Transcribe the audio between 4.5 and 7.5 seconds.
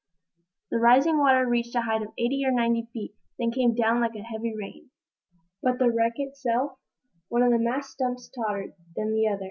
rain. But the wreck itself? One